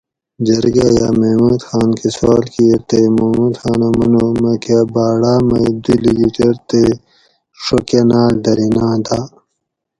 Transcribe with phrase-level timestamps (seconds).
[0.45, 5.93] "جرگاۤ یاۤ محمود خاۤن کہ سوال کیر تے محمود خانہ منو ""مکہ باۤڑاۤ مئی دو
[6.03, 6.81] لِکیٹیر تے
[7.63, 9.27] ڛو کۤناۤل دھریناۤں داۤ"""